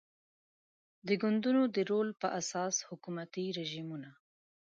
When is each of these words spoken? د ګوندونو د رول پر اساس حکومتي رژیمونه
د 1.07 1.09
ګوندونو 1.21 1.61
د 1.75 1.77
رول 1.91 2.09
پر 2.19 2.29
اساس 2.39 2.75
حکومتي 2.87 3.45
رژیمونه 3.59 4.09